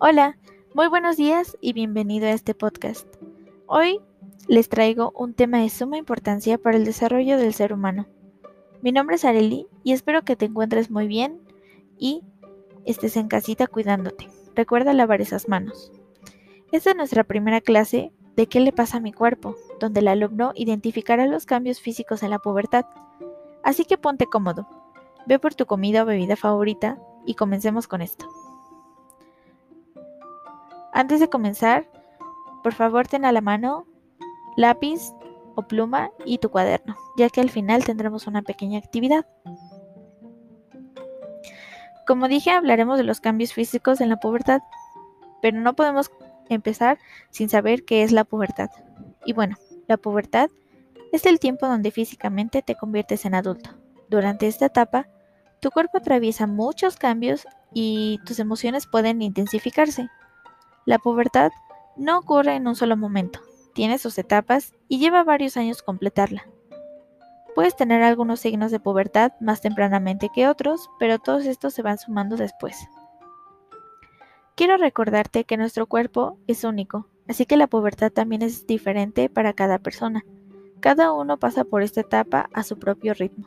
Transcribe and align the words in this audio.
Hola, 0.00 0.38
muy 0.74 0.86
buenos 0.86 1.16
días 1.16 1.58
y 1.60 1.72
bienvenido 1.72 2.28
a 2.28 2.30
este 2.30 2.54
podcast. 2.54 3.04
Hoy 3.66 3.98
les 4.46 4.68
traigo 4.68 5.10
un 5.16 5.34
tema 5.34 5.58
de 5.58 5.70
suma 5.70 5.96
importancia 5.98 6.56
para 6.56 6.76
el 6.76 6.84
desarrollo 6.84 7.36
del 7.36 7.52
ser 7.52 7.72
humano. 7.72 8.06
Mi 8.80 8.92
nombre 8.92 9.16
es 9.16 9.24
Areli 9.24 9.66
y 9.82 9.92
espero 9.92 10.22
que 10.22 10.36
te 10.36 10.44
encuentres 10.44 10.88
muy 10.88 11.08
bien 11.08 11.40
y 11.98 12.22
estés 12.84 13.16
en 13.16 13.26
casita 13.26 13.66
cuidándote. 13.66 14.28
Recuerda 14.54 14.92
lavar 14.92 15.20
esas 15.20 15.48
manos. 15.48 15.90
Esta 16.70 16.90
es 16.90 16.96
nuestra 16.96 17.24
primera 17.24 17.60
clase 17.60 18.12
de 18.36 18.46
qué 18.46 18.60
le 18.60 18.70
pasa 18.70 18.98
a 18.98 19.00
mi 19.00 19.12
cuerpo, 19.12 19.56
donde 19.80 19.98
el 19.98 20.06
alumno 20.06 20.52
identificará 20.54 21.26
los 21.26 21.44
cambios 21.44 21.80
físicos 21.80 22.22
en 22.22 22.30
la 22.30 22.38
pubertad. 22.38 22.84
Así 23.64 23.84
que 23.84 23.98
ponte 23.98 24.26
cómodo, 24.26 24.68
ve 25.26 25.40
por 25.40 25.56
tu 25.56 25.66
comida 25.66 26.04
o 26.04 26.06
bebida 26.06 26.36
favorita 26.36 27.00
y 27.26 27.34
comencemos 27.34 27.88
con 27.88 28.00
esto. 28.00 28.28
Antes 30.98 31.20
de 31.20 31.28
comenzar, 31.28 31.88
por 32.64 32.74
favor 32.74 33.06
ten 33.06 33.24
a 33.24 33.30
la 33.30 33.40
mano 33.40 33.86
lápiz 34.56 35.12
o 35.54 35.62
pluma 35.62 36.10
y 36.26 36.38
tu 36.38 36.50
cuaderno, 36.50 36.96
ya 37.16 37.30
que 37.30 37.40
al 37.40 37.50
final 37.50 37.84
tendremos 37.84 38.26
una 38.26 38.42
pequeña 38.42 38.80
actividad. 38.80 39.24
Como 42.04 42.26
dije, 42.26 42.50
hablaremos 42.50 42.98
de 42.98 43.04
los 43.04 43.20
cambios 43.20 43.52
físicos 43.52 44.00
en 44.00 44.08
la 44.08 44.16
pubertad, 44.16 44.60
pero 45.40 45.60
no 45.60 45.76
podemos 45.76 46.10
empezar 46.48 46.98
sin 47.30 47.48
saber 47.48 47.84
qué 47.84 48.02
es 48.02 48.10
la 48.10 48.24
pubertad. 48.24 48.70
Y 49.24 49.34
bueno, 49.34 49.54
la 49.86 49.98
pubertad 49.98 50.50
es 51.12 51.26
el 51.26 51.38
tiempo 51.38 51.68
donde 51.68 51.92
físicamente 51.92 52.60
te 52.60 52.74
conviertes 52.74 53.24
en 53.24 53.36
adulto. 53.36 53.70
Durante 54.10 54.48
esta 54.48 54.66
etapa, 54.66 55.06
tu 55.60 55.70
cuerpo 55.70 55.98
atraviesa 55.98 56.48
muchos 56.48 56.96
cambios 56.96 57.46
y 57.72 58.18
tus 58.26 58.40
emociones 58.40 58.88
pueden 58.88 59.22
intensificarse. 59.22 60.08
La 60.88 60.98
pubertad 60.98 61.52
no 61.96 62.18
ocurre 62.18 62.54
en 62.54 62.66
un 62.66 62.74
solo 62.74 62.96
momento, 62.96 63.40
tiene 63.74 63.98
sus 63.98 64.16
etapas 64.16 64.72
y 64.88 64.98
lleva 64.98 65.22
varios 65.22 65.58
años 65.58 65.82
completarla. 65.82 66.48
Puedes 67.54 67.76
tener 67.76 68.02
algunos 68.02 68.40
signos 68.40 68.70
de 68.70 68.80
pubertad 68.80 69.32
más 69.38 69.60
tempranamente 69.60 70.30
que 70.34 70.48
otros, 70.48 70.88
pero 70.98 71.18
todos 71.18 71.44
estos 71.44 71.74
se 71.74 71.82
van 71.82 71.98
sumando 71.98 72.36
después. 72.36 72.88
Quiero 74.56 74.78
recordarte 74.78 75.44
que 75.44 75.58
nuestro 75.58 75.84
cuerpo 75.84 76.38
es 76.46 76.64
único, 76.64 77.06
así 77.28 77.44
que 77.44 77.58
la 77.58 77.66
pubertad 77.66 78.10
también 78.10 78.40
es 78.40 78.66
diferente 78.66 79.28
para 79.28 79.52
cada 79.52 79.78
persona. 79.78 80.24
Cada 80.80 81.12
uno 81.12 81.36
pasa 81.36 81.64
por 81.64 81.82
esta 81.82 82.00
etapa 82.00 82.48
a 82.54 82.62
su 82.62 82.78
propio 82.78 83.12
ritmo. 83.12 83.46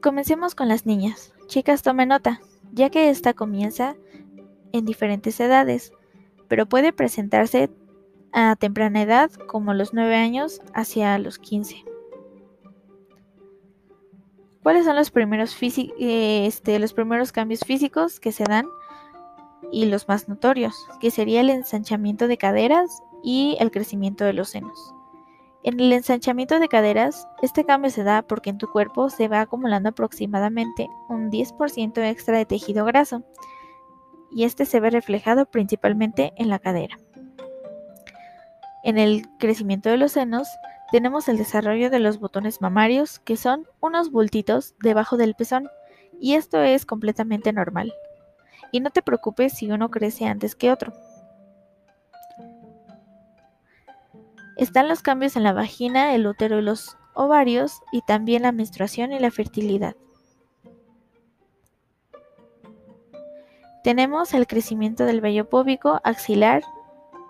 Comencemos 0.00 0.54
con 0.54 0.66
las 0.68 0.86
niñas. 0.86 1.34
Chicas, 1.46 1.82
tomen 1.82 2.08
nota 2.08 2.40
ya 2.76 2.90
que 2.90 3.08
esta 3.08 3.32
comienza 3.32 3.96
en 4.72 4.84
diferentes 4.84 5.40
edades, 5.40 5.92
pero 6.46 6.66
puede 6.66 6.92
presentarse 6.92 7.70
a 8.32 8.54
temprana 8.54 9.02
edad, 9.02 9.30
como 9.48 9.72
los 9.72 9.94
9 9.94 10.14
años 10.14 10.60
hacia 10.74 11.18
los 11.18 11.38
15. 11.38 11.84
¿Cuáles 14.62 14.84
son 14.84 14.96
eh, 15.98 16.46
este, 16.46 16.78
los 16.78 16.92
primeros 16.92 17.32
cambios 17.32 17.60
físicos 17.60 18.20
que 18.20 18.32
se 18.32 18.44
dan 18.44 18.66
y 19.72 19.86
los 19.86 20.06
más 20.06 20.28
notorios? 20.28 20.74
Que 21.00 21.10
sería 21.10 21.40
el 21.40 21.50
ensanchamiento 21.50 22.28
de 22.28 22.36
caderas 22.36 23.02
y 23.24 23.56
el 23.58 23.70
crecimiento 23.70 24.24
de 24.24 24.34
los 24.34 24.50
senos. 24.50 24.95
En 25.66 25.80
el 25.80 25.92
ensanchamiento 25.92 26.60
de 26.60 26.68
caderas, 26.68 27.26
este 27.42 27.64
cambio 27.64 27.90
se 27.90 28.04
da 28.04 28.22
porque 28.22 28.50
en 28.50 28.56
tu 28.56 28.68
cuerpo 28.68 29.10
se 29.10 29.26
va 29.26 29.40
acumulando 29.40 29.88
aproximadamente 29.88 30.88
un 31.08 31.28
10% 31.28 32.08
extra 32.08 32.38
de 32.38 32.46
tejido 32.46 32.84
graso, 32.84 33.24
y 34.30 34.44
este 34.44 34.64
se 34.64 34.78
ve 34.78 34.90
reflejado 34.90 35.46
principalmente 35.46 36.32
en 36.36 36.50
la 36.50 36.60
cadera. 36.60 36.96
En 38.84 38.96
el 38.96 39.26
crecimiento 39.40 39.88
de 39.88 39.96
los 39.96 40.12
senos, 40.12 40.46
tenemos 40.92 41.28
el 41.28 41.36
desarrollo 41.36 41.90
de 41.90 41.98
los 41.98 42.20
botones 42.20 42.60
mamarios, 42.60 43.18
que 43.18 43.36
son 43.36 43.66
unos 43.80 44.12
bultitos 44.12 44.76
debajo 44.78 45.16
del 45.16 45.34
pezón, 45.34 45.68
y 46.20 46.34
esto 46.34 46.62
es 46.62 46.86
completamente 46.86 47.52
normal. 47.52 47.92
Y 48.70 48.78
no 48.78 48.90
te 48.90 49.02
preocupes 49.02 49.54
si 49.54 49.72
uno 49.72 49.90
crece 49.90 50.26
antes 50.26 50.54
que 50.54 50.70
otro. 50.70 50.92
Están 54.56 54.88
los 54.88 55.02
cambios 55.02 55.36
en 55.36 55.42
la 55.42 55.52
vagina, 55.52 56.14
el 56.14 56.26
útero 56.26 56.58
y 56.58 56.62
los 56.62 56.96
ovarios, 57.12 57.82
y 57.92 58.00
también 58.00 58.42
la 58.42 58.52
menstruación 58.52 59.12
y 59.12 59.18
la 59.18 59.30
fertilidad. 59.30 59.96
Tenemos 63.84 64.32
el 64.32 64.46
crecimiento 64.46 65.04
del 65.04 65.20
vello 65.20 65.48
púbico, 65.48 66.00
axilar 66.04 66.62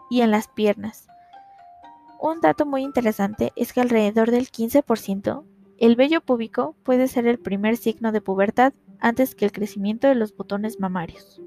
y 0.09 0.20
en 0.20 0.31
las 0.31 0.47
piernas. 0.47 1.09
Un 2.20 2.41
dato 2.41 2.64
muy 2.64 2.82
interesante 2.82 3.53
es 3.56 3.72
que 3.72 3.81
alrededor 3.81 4.31
del 4.31 4.48
15% 4.48 5.44
el 5.78 5.97
vello 5.97 6.20
púbico 6.20 6.76
puede 6.84 7.08
ser 7.08 7.26
el 7.26 7.38
primer 7.38 7.76
signo 7.76 8.12
de 8.12 8.20
pubertad 8.20 8.72
antes 9.00 9.34
que 9.34 9.44
el 9.44 9.53
crecimiento 9.53 10.06
de 10.06 10.14
los 10.14 10.34
botones 10.34 10.81
mamarios. 10.81 11.43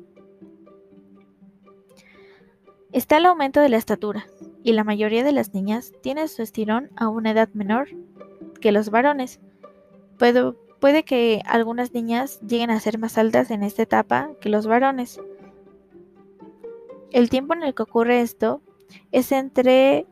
Está 2.92 3.18
el 3.18 3.26
aumento 3.26 3.62
de 3.62 3.70
la 3.70 3.78
estatura 3.78 4.28
y 4.64 4.74
la 4.74 4.84
mayoría 4.84 5.24
de 5.24 5.32
las 5.32 5.54
niñas 5.54 5.94
tiene 6.02 6.28
su 6.28 6.42
estirón 6.42 6.90
a 6.96 7.08
una 7.08 7.32
edad 7.32 7.50
menor 7.54 7.90
que 8.60 8.72
los 8.72 8.90
varones. 8.90 9.40
Puede, 10.18 10.54
puede 10.80 11.04
que 11.04 11.42
algunas 11.46 11.94
niñas 11.94 12.40
lleguen 12.42 12.72
a 12.72 12.80
ser 12.80 12.98
más 13.00 13.18
altas 13.18 13.52
en 13.52 13.64
esta 13.64 13.84
etapa 13.84 14.32
que 14.42 14.50
los 14.50 14.68
varones. 14.68 15.20
El 17.12 17.30
tiempo 17.30 17.54
en 17.54 17.64
el 17.64 17.74
que 17.74 17.84
ocurre 17.84 18.22
esto 18.22 18.62
es 19.12 19.32
entre 19.32 20.06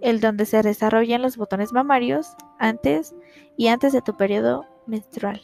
el 0.00 0.20
donde 0.20 0.46
se 0.46 0.60
desarrollan 0.62 1.22
los 1.22 1.36
botones 1.36 1.72
mamarios 1.72 2.36
antes 2.58 3.14
y 3.56 3.68
antes 3.68 3.92
de 3.92 4.02
tu 4.02 4.16
periodo 4.16 4.66
menstrual. 4.86 5.40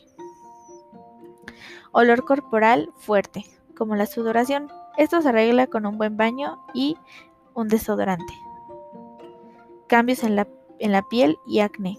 Olor 1.92 2.24
corporal 2.24 2.90
fuerte, 2.96 3.44
como 3.76 3.96
la 3.96 4.06
sudoración. 4.06 4.68
Esto 4.96 5.22
se 5.22 5.28
arregla 5.28 5.68
con 5.68 5.86
un 5.86 5.96
buen 5.96 6.16
baño 6.16 6.58
y 6.74 6.96
un 7.54 7.68
desodorante. 7.68 8.32
Cambios 9.88 10.22
en 10.24 10.36
la, 10.36 10.48
en 10.78 10.92
la 10.92 11.02
piel 11.02 11.36
y 11.46 11.60
acné. 11.60 11.98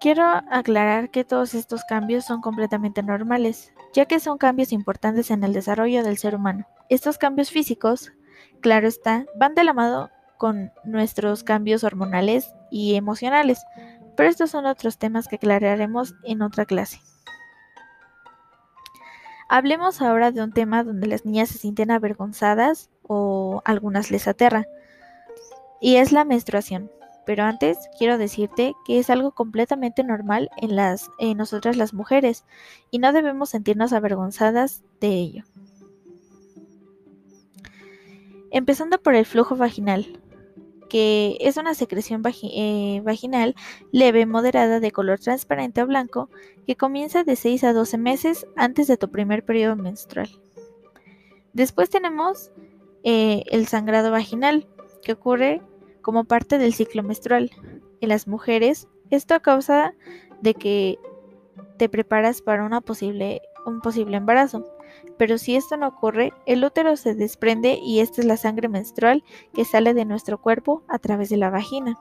Quiero 0.00 0.24
aclarar 0.50 1.10
que 1.10 1.24
todos 1.24 1.54
estos 1.54 1.84
cambios 1.84 2.24
son 2.24 2.40
completamente 2.40 3.02
normales, 3.02 3.74
ya 3.92 4.06
que 4.06 4.18
son 4.18 4.38
cambios 4.38 4.72
importantes 4.72 5.30
en 5.30 5.44
el 5.44 5.52
desarrollo 5.52 6.02
del 6.02 6.16
ser 6.16 6.34
humano. 6.34 6.66
Estos 6.88 7.18
cambios 7.18 7.50
físicos, 7.50 8.10
claro 8.60 8.88
está, 8.88 9.26
van 9.36 9.54
de 9.54 9.62
la 9.62 9.74
mano 9.74 10.08
con 10.38 10.72
nuestros 10.84 11.44
cambios 11.44 11.84
hormonales 11.84 12.54
y 12.70 12.94
emocionales, 12.94 13.62
pero 14.16 14.30
estos 14.30 14.50
son 14.50 14.64
otros 14.64 14.96
temas 14.96 15.28
que 15.28 15.36
aclararemos 15.36 16.14
en 16.24 16.40
otra 16.40 16.64
clase. 16.64 17.00
Hablemos 19.52 20.00
ahora 20.00 20.30
de 20.30 20.44
un 20.44 20.52
tema 20.52 20.84
donde 20.84 21.08
las 21.08 21.24
niñas 21.24 21.48
se 21.48 21.58
sienten 21.58 21.90
avergonzadas 21.90 22.88
o 23.02 23.62
algunas 23.64 24.12
les 24.12 24.28
aterra, 24.28 24.68
y 25.80 25.96
es 25.96 26.12
la 26.12 26.24
menstruación. 26.24 26.88
Pero 27.26 27.42
antes 27.42 27.76
quiero 27.98 28.16
decirte 28.16 28.74
que 28.86 29.00
es 29.00 29.10
algo 29.10 29.32
completamente 29.32 30.04
normal 30.04 30.50
en, 30.56 30.76
las, 30.76 31.10
en 31.18 31.36
nosotras 31.36 31.76
las 31.76 31.92
mujeres 31.92 32.44
y 32.92 33.00
no 33.00 33.12
debemos 33.12 33.50
sentirnos 33.50 33.92
avergonzadas 33.92 34.84
de 35.00 35.08
ello. 35.08 35.44
Empezando 38.52 39.02
por 39.02 39.16
el 39.16 39.26
flujo 39.26 39.56
vaginal 39.56 40.20
que 40.90 41.38
es 41.40 41.56
una 41.56 41.72
secreción 41.74 42.22
eh, 42.26 43.00
vaginal 43.02 43.54
leve, 43.92 44.26
moderada, 44.26 44.80
de 44.80 44.90
color 44.90 45.20
transparente 45.20 45.80
o 45.82 45.86
blanco, 45.86 46.28
que 46.66 46.76
comienza 46.76 47.24
de 47.24 47.36
6 47.36 47.64
a 47.64 47.72
12 47.72 47.96
meses 47.96 48.46
antes 48.56 48.88
de 48.88 48.98
tu 48.98 49.10
primer 49.10 49.44
periodo 49.44 49.76
menstrual. 49.76 50.28
Después 51.54 51.88
tenemos 51.88 52.50
eh, 53.04 53.44
el 53.46 53.66
sangrado 53.66 54.10
vaginal, 54.10 54.68
que 55.02 55.12
ocurre 55.12 55.62
como 56.02 56.24
parte 56.24 56.58
del 56.58 56.74
ciclo 56.74 57.02
menstrual. 57.02 57.50
En 58.00 58.08
las 58.08 58.26
mujeres, 58.26 58.88
esto 59.10 59.34
a 59.34 59.40
causa 59.40 59.94
de 60.42 60.54
que 60.54 60.98
te 61.78 61.88
preparas 61.88 62.42
para 62.42 62.64
una 62.64 62.80
posible, 62.80 63.40
un 63.64 63.80
posible 63.80 64.16
embarazo. 64.16 64.64
Pero 65.20 65.36
si 65.36 65.54
esto 65.54 65.76
no 65.76 65.86
ocurre, 65.86 66.32
el 66.46 66.64
útero 66.64 66.96
se 66.96 67.14
desprende 67.14 67.74
y 67.74 68.00
esta 68.00 68.22
es 68.22 68.26
la 68.26 68.38
sangre 68.38 68.68
menstrual 68.68 69.22
que 69.52 69.66
sale 69.66 69.92
de 69.92 70.06
nuestro 70.06 70.40
cuerpo 70.40 70.82
a 70.88 70.98
través 70.98 71.28
de 71.28 71.36
la 71.36 71.50
vagina. 71.50 71.98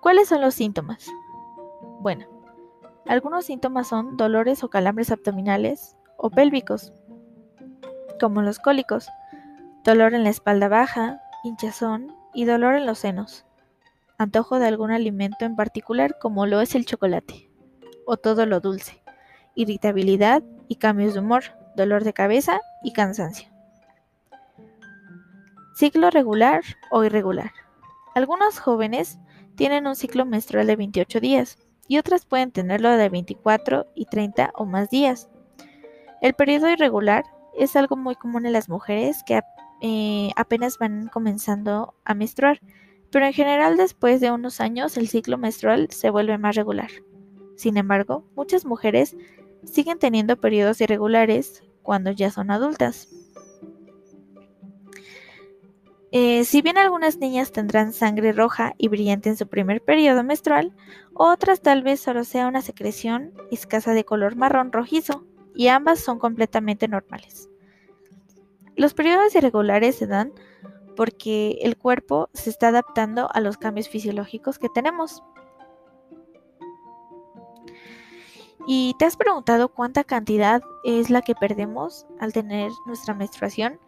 ¿Cuáles 0.00 0.30
son 0.30 0.40
los 0.40 0.54
síntomas? 0.54 1.06
Bueno, 2.00 2.24
algunos 3.06 3.44
síntomas 3.44 3.86
son 3.88 4.16
dolores 4.16 4.64
o 4.64 4.70
calambres 4.70 5.10
abdominales 5.10 5.94
o 6.16 6.30
pélvicos, 6.30 6.94
como 8.18 8.40
los 8.40 8.58
cólicos, 8.58 9.10
dolor 9.84 10.14
en 10.14 10.24
la 10.24 10.30
espalda 10.30 10.68
baja, 10.68 11.20
hinchazón 11.44 12.16
y 12.32 12.46
dolor 12.46 12.76
en 12.76 12.86
los 12.86 12.98
senos, 12.98 13.44
antojo 14.16 14.58
de 14.58 14.68
algún 14.68 14.90
alimento 14.90 15.44
en 15.44 15.54
particular 15.54 16.18
como 16.18 16.46
lo 16.46 16.62
es 16.62 16.74
el 16.74 16.86
chocolate 16.86 17.50
o 18.06 18.16
todo 18.16 18.46
lo 18.46 18.60
dulce, 18.60 19.02
irritabilidad 19.54 20.42
y 20.72 20.76
cambios 20.76 21.12
de 21.12 21.20
humor, 21.20 21.44
dolor 21.76 22.02
de 22.02 22.14
cabeza 22.14 22.58
y 22.82 22.94
cansancio. 22.94 23.50
Ciclo 25.74 26.08
regular 26.08 26.62
o 26.90 27.04
irregular. 27.04 27.52
Algunos 28.14 28.58
jóvenes 28.58 29.18
tienen 29.54 29.86
un 29.86 29.96
ciclo 29.96 30.24
menstrual 30.24 30.66
de 30.66 30.76
28 30.76 31.20
días 31.20 31.58
y 31.88 31.98
otras 31.98 32.24
pueden 32.24 32.52
tenerlo 32.52 32.90
de 32.90 33.10
24 33.10 33.86
y 33.94 34.06
30 34.06 34.52
o 34.54 34.64
más 34.64 34.88
días. 34.88 35.28
El 36.22 36.32
periodo 36.32 36.70
irregular 36.70 37.24
es 37.58 37.76
algo 37.76 37.96
muy 37.96 38.14
común 38.14 38.46
en 38.46 38.54
las 38.54 38.70
mujeres 38.70 39.22
que 39.26 39.42
eh, 39.82 40.30
apenas 40.36 40.78
van 40.78 41.08
comenzando 41.08 41.94
a 42.06 42.14
menstruar, 42.14 42.60
pero 43.10 43.26
en 43.26 43.34
general 43.34 43.76
después 43.76 44.22
de 44.22 44.30
unos 44.30 44.58
años 44.62 44.96
el 44.96 45.08
ciclo 45.08 45.36
menstrual 45.36 45.90
se 45.90 46.08
vuelve 46.08 46.38
más 46.38 46.56
regular. 46.56 46.90
Sin 47.56 47.76
embargo, 47.76 48.24
muchas 48.34 48.64
mujeres 48.64 49.14
siguen 49.64 49.98
teniendo 49.98 50.36
periodos 50.36 50.80
irregulares 50.80 51.62
cuando 51.82 52.10
ya 52.10 52.30
son 52.30 52.50
adultas. 52.50 53.08
Eh, 56.14 56.44
si 56.44 56.60
bien 56.60 56.76
algunas 56.76 57.16
niñas 57.16 57.52
tendrán 57.52 57.94
sangre 57.94 58.32
roja 58.32 58.74
y 58.76 58.88
brillante 58.88 59.30
en 59.30 59.36
su 59.36 59.48
primer 59.48 59.82
periodo 59.82 60.22
menstrual, 60.22 60.74
otras 61.14 61.62
tal 61.62 61.82
vez 61.82 62.00
solo 62.00 62.24
sea 62.24 62.46
una 62.46 62.60
secreción 62.60 63.32
escasa 63.50 63.94
de 63.94 64.04
color 64.04 64.36
marrón 64.36 64.72
rojizo, 64.72 65.24
y 65.54 65.68
ambas 65.68 66.00
son 66.00 66.18
completamente 66.18 66.88
normales. 66.88 67.48
Los 68.76 68.94
periodos 68.94 69.34
irregulares 69.34 69.96
se 69.96 70.06
dan 70.06 70.32
porque 70.96 71.58
el 71.62 71.76
cuerpo 71.76 72.28
se 72.34 72.50
está 72.50 72.68
adaptando 72.68 73.28
a 73.32 73.40
los 73.40 73.56
cambios 73.56 73.88
fisiológicos 73.88 74.58
que 74.58 74.68
tenemos. 74.68 75.22
¿Y 78.66 78.94
te 78.98 79.04
has 79.06 79.16
preguntado 79.16 79.68
cuánta 79.68 80.04
cantidad 80.04 80.62
es 80.84 81.10
la 81.10 81.22
que 81.22 81.34
perdemos 81.34 82.06
al 82.20 82.32
tener 82.32 82.70
nuestra 82.86 83.14
menstruación? 83.14 83.80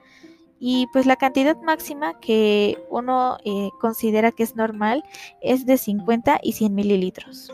Y 0.59 0.89
pues 0.93 1.07
la 1.07 1.17
cantidad 1.17 1.61
máxima 1.61 2.19
que 2.21 2.79
uno 2.91 3.39
eh, 3.45 3.71
considera 3.81 4.33
que 4.33 4.43
es 4.43 4.57
normal 4.57 5.05
es 5.41 5.67
de 5.67 5.79
50 5.79 6.41
y 6.43 6.53
100 6.53 6.75
mililitros. 6.75 7.53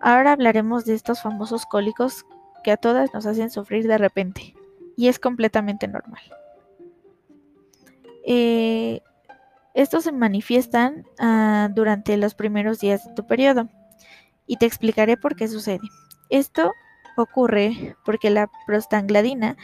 Ahora 0.00 0.32
hablaremos 0.32 0.84
de 0.84 0.94
estos 0.94 1.22
famosos 1.22 1.66
cólicos 1.66 2.24
que 2.64 2.72
a 2.72 2.76
todas 2.76 3.12
nos 3.14 3.26
hacen 3.26 3.50
sufrir 3.50 3.86
de 3.86 3.98
repente 3.98 4.54
y 4.96 5.08
es 5.08 5.18
completamente 5.18 5.86
normal. 5.86 6.22
Eh, 8.26 9.00
estos 9.74 10.04
se 10.04 10.12
manifiestan 10.12 11.06
ah, 11.18 11.68
durante 11.72 12.16
los 12.16 12.34
primeros 12.34 12.80
días 12.80 13.04
de 13.04 13.14
tu 13.14 13.26
periodo 13.26 13.68
y 14.50 14.56
te 14.56 14.66
explicaré 14.66 15.16
por 15.16 15.36
qué 15.36 15.48
sucede. 15.48 15.88
Esto 16.28 16.72
ocurre 17.16 17.96
porque 18.04 18.30
la 18.30 18.50
prostaglandina 18.66 19.56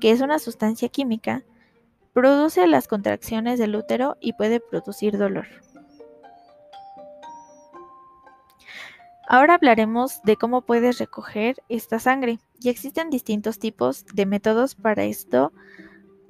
que 0.00 0.10
es 0.10 0.20
una 0.20 0.38
sustancia 0.38 0.90
química, 0.90 1.44
produce 2.12 2.66
las 2.66 2.88
contracciones 2.88 3.58
del 3.58 3.74
útero 3.74 4.16
y 4.20 4.34
puede 4.34 4.60
producir 4.60 5.16
dolor. 5.16 5.46
Ahora 9.26 9.54
hablaremos 9.54 10.20
de 10.22 10.36
cómo 10.36 10.60
puedes 10.60 10.98
recoger 10.98 11.56
esta 11.70 11.98
sangre 11.98 12.38
y 12.60 12.68
existen 12.68 13.08
distintos 13.08 13.58
tipos 13.58 14.04
de 14.12 14.26
métodos 14.26 14.74
para 14.74 15.04
esto 15.04 15.52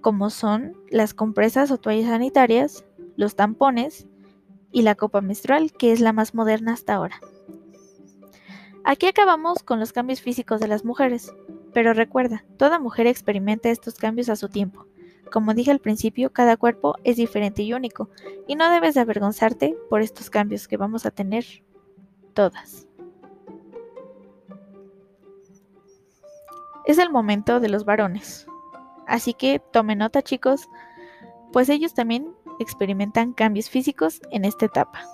como 0.01 0.31
son 0.31 0.77
las 0.91 1.13
compresas 1.13 1.73
o 1.73 1.79
toallas 1.79 2.11
sanitarias, 2.11 2.85
los 3.17 3.35
tampones 3.35 4.07
y 4.71 4.83
la 4.83 4.95
copa 4.95 5.21
menstrual 5.21 5.73
que 5.73 5.91
es 5.91 5.99
la 5.99 6.13
más 6.13 6.35
moderna 6.35 6.75
hasta 6.75 6.95
ahora. 6.95 7.21
Aquí 8.87 9.07
acabamos 9.07 9.63
con 9.63 9.81
los 9.81 9.93
cambios 9.93 10.21
físicos 10.21 10.61
de 10.61 10.69
las 10.69 10.85
mujeres. 10.85 11.33
Pero 11.73 11.95
recuerda, 11.95 12.45
toda 12.59 12.79
mujer 12.79 13.07
experimenta 13.07 13.71
estos 13.71 13.95
cambios 13.95 14.29
a 14.29 14.37
su 14.37 14.49
tiempo. 14.49 14.87
Como 15.33 15.55
dije 15.55 15.71
al 15.71 15.81
principio, 15.81 16.33
cada 16.33 16.57
cuerpo 16.57 16.97
es 17.03 17.17
diferente 17.17 17.63
y 17.63 17.73
único, 17.73 18.11
y 18.47 18.55
no 18.55 18.71
debes 18.71 18.95
de 18.95 19.01
avergonzarte 19.01 19.75
por 19.89 20.03
estos 20.03 20.31
cambios 20.31 20.69
que 20.69 20.77
vamos 20.77 21.07
a 21.07 21.11
tener 21.11 21.45
todas. 22.35 22.87
Es 26.85 26.99
el 26.99 27.11
momento 27.11 27.59
de 27.59 27.71
los 27.71 27.85
varones. 27.85 28.47
Así 29.07 29.33
que 29.33 29.61
tomen 29.73 29.99
nota 29.99 30.23
chicos, 30.23 30.69
pues 31.53 31.71
ellos 31.71 31.95
también 31.95 32.35
experimentan 32.61 33.33
cambios 33.33 33.71
físicos 33.71 34.21
en 34.31 34.45
esta 34.45 34.67
etapa. 34.67 35.14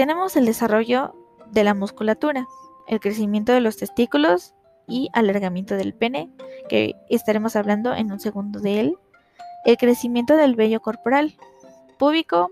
Tenemos 0.00 0.34
el 0.38 0.46
desarrollo 0.46 1.14
de 1.52 1.62
la 1.62 1.74
musculatura, 1.74 2.48
el 2.88 3.00
crecimiento 3.00 3.52
de 3.52 3.60
los 3.60 3.76
testículos 3.76 4.54
y 4.88 5.10
alargamiento 5.12 5.74
del 5.74 5.92
pene, 5.92 6.30
que 6.70 6.94
estaremos 7.10 7.54
hablando 7.54 7.92
en 7.92 8.10
un 8.10 8.18
segundo 8.18 8.60
de 8.60 8.80
él, 8.80 8.96
el 9.66 9.76
crecimiento 9.76 10.38
del 10.38 10.56
vello 10.56 10.80
corporal, 10.80 11.36
púbico, 11.98 12.50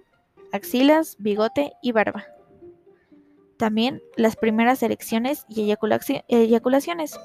axilas, 0.53 1.17
bigote 1.19 1.73
y 1.81 1.93
barba. 1.93 2.27
También 3.57 4.03
las 4.15 4.37
primeras 4.37 4.83
erecciones 4.83 5.47
y 5.49 5.75
eyaculaciones. 6.29 7.19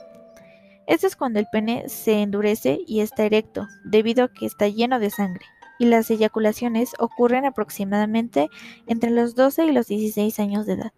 Esto 0.88 1.08
es 1.08 1.18
cuando 1.18 1.40
el 1.40 1.48
pene 1.52 1.90
se 1.90 2.22
endurece 2.22 2.80
y 2.88 3.02
está 3.02 3.26
erecto, 3.26 3.68
debido 3.84 4.24
a 4.24 4.32
que 4.32 4.46
está 4.46 4.70
lleno 4.70 5.00
de 5.00 5.10
sangre, 5.10 5.46
y 5.80 5.86
las 5.86 6.10
eyaculaciones 6.10 6.94
ocurren 7.00 7.46
aproximadamente 7.46 8.50
entre 8.88 9.10
los 9.10 9.36
12 9.36 9.66
y 9.66 9.72
los 9.72 9.88
16 9.88 10.40
años 10.40 10.66
de 10.66 10.74
edad. 10.74 10.94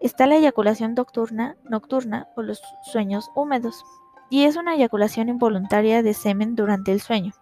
Está 0.00 0.26
la 0.26 0.36
eyaculación 0.36 0.94
nocturna, 0.94 1.56
nocturna 1.64 2.28
o 2.34 2.42
los 2.42 2.62
sueños 2.82 3.30
húmedos, 3.34 3.84
y 4.30 4.44
es 4.44 4.56
una 4.56 4.74
eyaculación 4.74 5.28
involuntaria 5.28 6.02
de 6.02 6.14
semen 6.14 6.54
durante 6.54 6.92
el 6.92 7.00
sueño. 7.00 7.32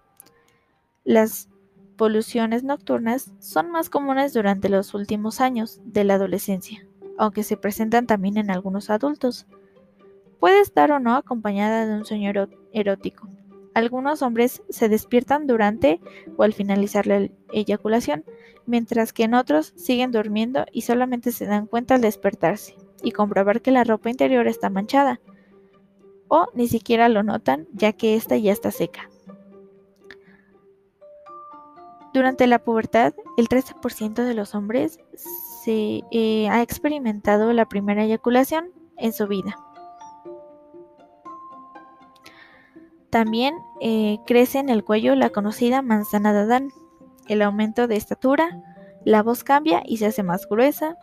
Las 1.05 1.49
poluciones 1.97 2.65
nocturnas 2.65 3.33
son 3.41 3.71
más 3.71 3.91
comunes 3.91 4.33
durante 4.33 4.69
los 4.69 4.95
últimos 4.95 5.41
años 5.41 5.81
de 5.85 6.05
la 6.05 6.15
adolescencia, 6.15 6.87
aunque 7.19 7.43
se 7.43 7.57
presentan 7.57 8.07
también 8.07 8.39
en 8.39 8.51
algunos 8.51 8.91
adultos. 8.91 9.47
Puede 10.41 10.61
estar 10.61 10.91
o 10.93 11.01
no 11.01 11.15
acompañada 11.15 11.87
de 11.87 11.95
un 11.95 12.05
sueño 12.05 12.33
erótico. 12.73 13.29
Algunos 13.78 14.23
hombres 14.23 14.64
se 14.70 14.88
despiertan 14.88 15.47
durante 15.47 16.00
o 16.37 16.42
al 16.42 16.52
finalizar 16.52 17.06
la 17.06 17.28
eyaculación, 17.52 18.25
mientras 18.66 19.12
que 19.12 19.23
en 19.23 19.35
otros 19.35 19.73
siguen 19.76 20.11
durmiendo 20.11 20.66
y 20.73 20.80
solamente 20.80 21.30
se 21.30 21.47
dan 21.47 21.68
cuenta 21.68 21.94
al 21.94 22.00
despertarse 22.00 22.75
y 23.04 23.12
comprobar 23.12 23.62
que 23.62 23.70
la 23.70 23.85
ropa 23.85 24.11
interior 24.11 24.49
está 24.49 24.68
manchada, 24.68 25.20
o 26.26 26.49
ni 26.54 26.66
siquiera 26.66 27.08
lo 27.08 27.23
notan 27.23 27.68
ya 27.73 27.92
que 27.92 28.16
ésta 28.16 28.37
ya 28.37 28.50
está 28.50 28.73
seca. 28.73 29.08
Durante 32.12 32.49
la 32.49 32.58
pubertad, 32.58 33.14
el 33.37 33.47
13% 33.49 34.25
de 34.25 34.35
los 34.35 34.56
hombres 34.56 34.99
se 35.62 36.02
eh, 36.11 36.49
ha 36.49 36.62
experimentado 36.62 37.52
la 37.52 37.68
primera 37.68 38.02
eyaculación 38.02 38.73
en 38.97 39.12
su 39.12 39.28
vida. 39.28 39.56
También 43.11 43.55
eh, 43.81 44.19
crece 44.27 44.59
en 44.59 44.69
el 44.69 44.85
cuello 44.85 45.15
la 45.15 45.31
conocida 45.31 45.83
manzana 45.83 46.33
de 46.33 46.41
Adán, 46.41 46.69
el 47.27 47.43
aumento 47.43 47.87
de 47.87 47.97
estatura, 47.97 48.61
la 49.05 49.23
voz 49.23 49.45
cambia 49.45 49.83
y 49.87 49.97
se 49.97 50.07
hace 50.07 50.23
más 50.23 50.47
gruesa, 50.49 50.97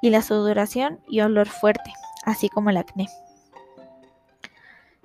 y 0.00 0.10
la 0.10 0.22
sudoración 0.22 1.00
y 1.08 1.20
olor 1.20 1.48
fuerte, 1.48 1.92
así 2.24 2.48
como 2.48 2.70
el 2.70 2.78
acné. 2.78 3.08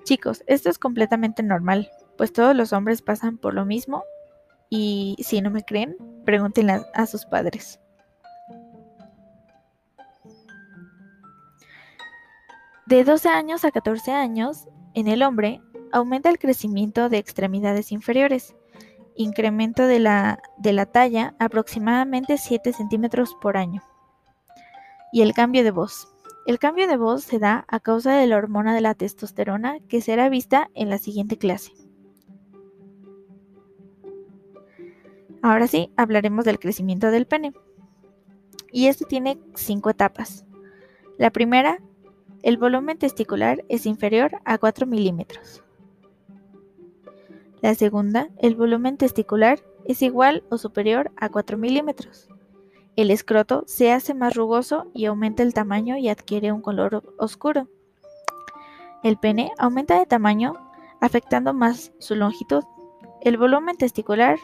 Chicos, 0.04 0.42
esto 0.46 0.70
es 0.70 0.78
completamente 0.78 1.42
normal, 1.42 1.90
pues 2.16 2.32
todos 2.32 2.56
los 2.56 2.72
hombres 2.72 3.02
pasan 3.02 3.38
por 3.38 3.54
lo 3.54 3.66
mismo 3.66 4.04
y 4.70 5.16
si 5.20 5.40
no 5.42 5.50
me 5.50 5.64
creen, 5.64 5.96
pregúntenle 6.24 6.82
a 6.94 7.06
sus 7.06 7.26
padres. 7.26 7.80
De 12.86 13.02
12 13.02 13.28
años 13.28 13.64
a 13.64 13.72
14 13.72 14.12
años, 14.12 14.68
en 14.94 15.08
el 15.08 15.22
hombre 15.22 15.60
aumenta 15.96 16.28
el 16.28 16.38
crecimiento 16.38 17.08
de 17.08 17.16
extremidades 17.16 17.90
inferiores, 17.90 18.54
incremento 19.14 19.86
de 19.86 19.98
la, 19.98 20.42
de 20.58 20.74
la 20.74 20.84
talla 20.84 21.34
aproximadamente 21.38 22.36
7 22.36 22.74
centímetros 22.74 23.34
por 23.40 23.56
año. 23.56 23.82
Y 25.10 25.22
el 25.22 25.32
cambio 25.32 25.64
de 25.64 25.70
voz. 25.70 26.08
El 26.46 26.58
cambio 26.58 26.86
de 26.86 26.98
voz 26.98 27.24
se 27.24 27.38
da 27.38 27.64
a 27.68 27.80
causa 27.80 28.12
de 28.14 28.26
la 28.26 28.36
hormona 28.36 28.74
de 28.74 28.82
la 28.82 28.94
testosterona 28.94 29.80
que 29.88 30.02
será 30.02 30.28
vista 30.28 30.70
en 30.74 30.90
la 30.90 30.98
siguiente 30.98 31.38
clase. 31.38 31.72
Ahora 35.40 35.66
sí, 35.66 35.90
hablaremos 35.96 36.44
del 36.44 36.58
crecimiento 36.58 37.10
del 37.10 37.26
pene. 37.26 37.54
Y 38.70 38.88
este 38.88 39.06
tiene 39.06 39.40
cinco 39.54 39.88
etapas. 39.88 40.44
La 41.16 41.30
primera, 41.30 41.78
el 42.42 42.58
volumen 42.58 42.98
testicular 42.98 43.64
es 43.70 43.86
inferior 43.86 44.32
a 44.44 44.58
4 44.58 44.86
milímetros. 44.86 45.62
La 47.66 47.74
segunda, 47.74 48.28
el 48.38 48.54
volumen 48.54 48.96
testicular 48.96 49.58
es 49.86 50.00
igual 50.00 50.44
o 50.50 50.56
superior 50.56 51.10
a 51.16 51.30
4 51.30 51.58
milímetros. 51.58 52.28
El 52.94 53.10
escroto 53.10 53.64
se 53.66 53.90
hace 53.90 54.14
más 54.14 54.36
rugoso 54.36 54.86
y 54.94 55.06
aumenta 55.06 55.42
el 55.42 55.52
tamaño 55.52 55.96
y 55.96 56.08
adquiere 56.08 56.52
un 56.52 56.60
color 56.60 57.12
oscuro. 57.18 57.66
El 59.02 59.18
pene 59.18 59.50
aumenta 59.58 59.98
de 59.98 60.06
tamaño 60.06 60.52
afectando 61.00 61.52
más 61.54 61.90
su 61.98 62.14
longitud. 62.14 62.62
El 63.20 63.36
volumen 63.36 63.76
testicular 63.76 64.38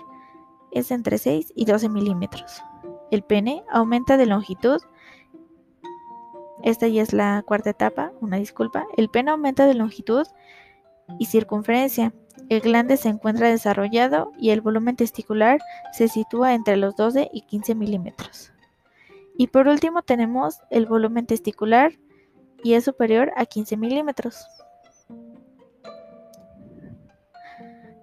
es 0.73 0.91
entre 0.91 1.17
6 1.17 1.53
y 1.55 1.65
12 1.65 1.91
milímetros. 1.91 2.61
El 3.13 3.23
pene 3.23 3.63
aumenta 3.71 4.17
de 4.17 4.27
longitud. 4.27 4.81
Esta 6.65 6.89
ya 6.89 7.03
es 7.03 7.13
la 7.13 7.45
cuarta 7.47 7.71
etapa, 7.71 8.11
una 8.21 8.39
disculpa. 8.39 8.85
El 8.97 9.11
pene 9.11 9.31
aumenta 9.31 9.65
de 9.67 9.75
longitud 9.75 10.27
y 11.21 11.27
circunferencia. 11.27 12.13
El 12.49 12.61
glande 12.61 12.97
se 12.97 13.09
encuentra 13.09 13.49
desarrollado 13.49 14.33
y 14.39 14.51
el 14.51 14.61
volumen 14.61 14.97
testicular 14.97 15.61
se 15.93 16.09
sitúa 16.09 16.55
entre 16.55 16.77
los 16.77 16.97
12 16.97 17.31
y 17.33 17.43
15 17.43 17.75
milímetros. 17.75 18.53
Y 19.37 19.47
por 19.49 19.69
último 19.69 20.03
tenemos 20.03 20.59
el 20.71 20.87
volumen 20.87 21.27
testicular 21.27 21.93
y 22.63 22.75
es 22.75 22.85
superior 22.85 23.33
a 23.37 23.47
15 23.47 23.77
milímetros. 23.77 24.47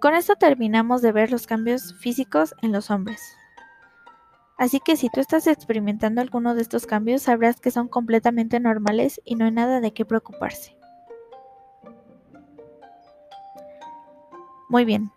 Con 0.00 0.14
esto 0.14 0.34
terminamos 0.34 1.02
de 1.02 1.12
ver 1.12 1.30
los 1.30 1.46
cambios 1.46 1.94
físicos 2.00 2.54
en 2.62 2.72
los 2.72 2.90
hombres. 2.90 3.20
Así 4.56 4.80
que 4.80 4.96
si 4.96 5.08
tú 5.10 5.20
estás 5.20 5.46
experimentando 5.46 6.20
alguno 6.20 6.54
de 6.54 6.62
estos 6.62 6.86
cambios, 6.86 7.22
sabrás 7.22 7.60
que 7.60 7.70
son 7.70 7.88
completamente 7.88 8.60
normales 8.60 9.20
y 9.24 9.36
no 9.36 9.44
hay 9.44 9.52
nada 9.52 9.80
de 9.80 9.92
qué 9.92 10.04
preocuparse. 10.04 10.79
Muy 14.70 14.84
bien. 14.84 15.10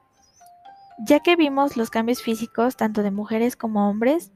Ya 1.08 1.20
que 1.20 1.36
vimos 1.36 1.78
los 1.78 1.92
cambios 1.92 2.24
físicos 2.24 2.76
tanto 2.76 3.04
de 3.04 3.12
mujeres 3.12 3.56
como 3.56 3.88
hombres, 3.88 4.32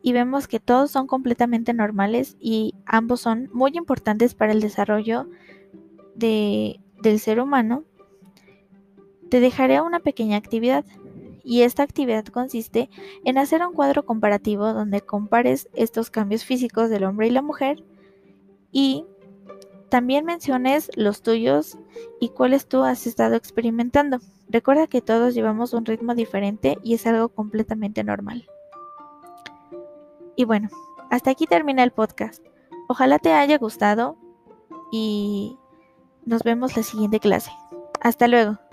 y 0.00 0.12
vemos 0.12 0.46
que 0.46 0.60
todos 0.60 0.92
son 0.92 1.08
completamente 1.08 1.74
normales 1.74 2.36
y 2.38 2.76
ambos 2.86 3.20
son 3.20 3.50
muy 3.52 3.72
importantes 3.74 4.34
para 4.34 4.52
el 4.52 4.60
desarrollo 4.60 5.28
del 6.14 6.78
ser 7.18 7.40
humano, 7.40 7.82
te 9.28 9.40
dejaré 9.40 9.80
una 9.80 9.98
pequeña 9.98 10.36
actividad. 10.36 10.84
Y 11.42 11.62
esta 11.62 11.82
actividad 11.82 12.24
consiste 12.26 12.88
en 13.24 13.38
hacer 13.38 13.66
un 13.66 13.74
cuadro 13.74 14.04
comparativo 14.04 14.72
donde 14.72 15.00
compares 15.00 15.68
estos 15.74 16.10
cambios 16.10 16.44
físicos 16.44 16.90
del 16.90 17.02
hombre 17.02 17.26
y 17.26 17.30
la 17.30 17.42
mujer 17.42 17.82
y 18.70 19.04
también 19.88 20.24
menciones 20.24 20.90
los 20.96 21.22
tuyos 21.22 21.78
y 22.20 22.30
cuáles 22.30 22.66
tú 22.68 22.82
has 22.82 23.06
estado 23.06 23.34
experimentando. 23.34 24.18
Recuerda 24.48 24.86
que 24.86 25.00
todos 25.00 25.34
llevamos 25.34 25.72
un 25.72 25.84
ritmo 25.84 26.14
diferente 26.14 26.78
y 26.82 26.94
es 26.94 27.06
algo 27.06 27.28
completamente 27.28 28.04
normal. 28.04 28.48
Y 30.36 30.44
bueno, 30.44 30.68
hasta 31.10 31.30
aquí 31.30 31.46
termina 31.46 31.82
el 31.82 31.92
podcast. 31.92 32.44
Ojalá 32.88 33.18
te 33.18 33.32
haya 33.32 33.58
gustado 33.58 34.16
y 34.92 35.58
nos 36.24 36.42
vemos 36.42 36.76
la 36.76 36.82
siguiente 36.82 37.20
clase. 37.20 37.50
Hasta 38.00 38.28
luego. 38.28 38.65